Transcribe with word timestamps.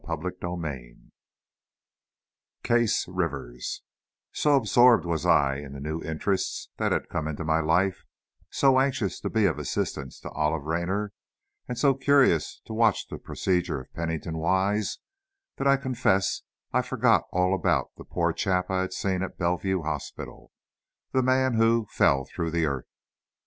CHAPTER 0.03 0.33
XI 0.41 0.97
Case 2.63 3.05
Rivers 3.07 3.83
So 4.31 4.55
absorbed 4.55 5.05
was 5.05 5.27
I 5.27 5.57
in 5.57 5.73
the 5.73 5.79
new 5.79 6.01
interests 6.01 6.69
that 6.77 6.91
had 6.91 7.07
come 7.07 7.27
into 7.27 7.43
my 7.45 7.59
life, 7.59 8.03
so 8.49 8.79
anxious 8.79 9.19
to 9.19 9.29
be 9.29 9.45
of 9.45 9.59
assistance 9.59 10.19
to 10.21 10.31
Olive 10.31 10.63
Raynor, 10.63 11.13
and 11.67 11.77
so 11.77 11.93
curious 11.93 12.61
to 12.65 12.73
watch 12.73 13.09
the 13.09 13.19
procedure 13.19 13.81
of 13.81 13.93
Pennington 13.93 14.39
Wise, 14.39 14.97
that 15.57 15.67
I 15.67 15.77
confess 15.77 16.41
I 16.73 16.81
forgot 16.81 17.25
all 17.31 17.53
about 17.53 17.91
the 17.95 18.03
poor 18.03 18.33
chap 18.33 18.71
I 18.71 18.81
had 18.81 18.93
seen 18.93 19.21
at 19.21 19.37
Bellevue 19.37 19.83
Hospital, 19.83 20.51
the 21.11 21.21
man 21.21 21.53
who 21.57 21.85
"fell 21.91 22.25
through 22.25 22.49
the 22.49 22.65
earth"! 22.65 22.87